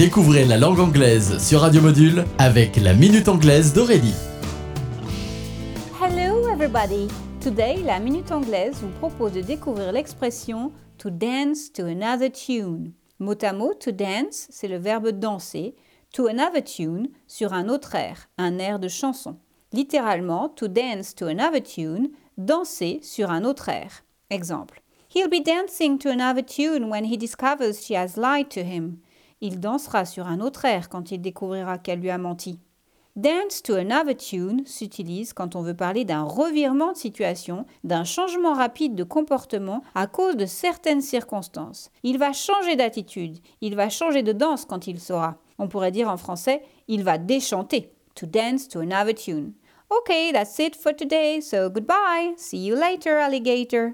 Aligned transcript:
Découvrez 0.00 0.46
la 0.46 0.56
langue 0.56 0.80
anglaise 0.80 1.36
sur 1.46 1.60
Radio 1.60 1.82
Module 1.82 2.24
avec 2.38 2.76
la 2.76 2.94
Minute 2.94 3.28
Anglaise 3.28 3.74
d'Aurélie. 3.74 4.14
Hello 6.00 6.48
everybody! 6.48 7.06
Today, 7.38 7.82
la 7.84 8.00
Minute 8.00 8.32
Anglaise 8.32 8.76
vous 8.80 8.88
propose 8.98 9.32
de 9.32 9.42
découvrir 9.42 9.92
l'expression 9.92 10.72
to 10.96 11.10
dance 11.10 11.70
to 11.70 11.84
another 11.84 12.32
tune. 12.32 12.94
Mot 13.18 13.44
à 13.44 13.52
mot, 13.52 13.74
to 13.74 13.90
dance, 13.90 14.46
c'est 14.48 14.68
le 14.68 14.78
verbe 14.78 15.10
danser, 15.10 15.74
to 16.14 16.28
another 16.28 16.64
tune, 16.64 17.08
sur 17.26 17.52
un 17.52 17.68
autre 17.68 17.94
air, 17.94 18.30
un 18.38 18.58
air 18.58 18.78
de 18.78 18.88
chanson. 18.88 19.36
Littéralement, 19.74 20.48
to 20.48 20.66
dance 20.66 21.14
to 21.14 21.26
another 21.26 21.62
tune, 21.62 22.08
danser 22.38 23.00
sur 23.02 23.30
un 23.30 23.44
autre 23.44 23.68
air. 23.68 24.02
Exemple. 24.30 24.80
He'll 25.14 25.28
be 25.28 25.44
dancing 25.44 25.98
to 25.98 26.08
another 26.08 26.42
tune 26.42 26.88
when 26.88 27.04
he 27.04 27.18
discovers 27.18 27.84
she 27.84 27.92
has 27.92 28.16
lied 28.16 28.48
to 28.48 28.60
him. 28.60 29.02
Il 29.40 29.60
dansera 29.60 30.04
sur 30.04 30.26
un 30.26 30.40
autre 30.40 30.64
air 30.64 30.88
quand 30.88 31.10
il 31.10 31.20
découvrira 31.20 31.78
qu'elle 31.78 32.00
lui 32.00 32.10
a 32.10 32.18
menti. 32.18 32.60
Dance 33.16 33.62
to 33.62 33.74
another 33.74 34.16
tune 34.16 34.62
s'utilise 34.66 35.32
quand 35.32 35.56
on 35.56 35.62
veut 35.62 35.74
parler 35.74 36.04
d'un 36.04 36.22
revirement 36.22 36.92
de 36.92 36.96
situation, 36.96 37.66
d'un 37.82 38.04
changement 38.04 38.54
rapide 38.54 38.94
de 38.94 39.02
comportement 39.02 39.82
à 39.94 40.06
cause 40.06 40.36
de 40.36 40.46
certaines 40.46 41.00
circonstances. 41.00 41.90
Il 42.04 42.18
va 42.18 42.32
changer 42.32 42.76
d'attitude, 42.76 43.38
il 43.60 43.74
va 43.74 43.88
changer 43.88 44.22
de 44.22 44.32
danse 44.32 44.64
quand 44.64 44.86
il 44.86 45.00
saura. 45.00 45.38
On 45.58 45.68
pourrait 45.68 45.90
dire 45.90 46.08
en 46.08 46.16
français, 46.16 46.62
il 46.86 47.02
va 47.02 47.18
déchanter. 47.18 47.92
To 48.14 48.26
dance 48.26 48.68
to 48.68 48.80
another 48.80 49.14
tune. 49.14 49.54
Okay, 49.90 50.30
that's 50.32 50.58
it 50.60 50.76
for 50.76 50.92
today, 50.92 51.40
so 51.40 51.68
goodbye. 51.68 52.34
See 52.36 52.64
you 52.64 52.76
later, 52.76 53.18
alligator. 53.18 53.88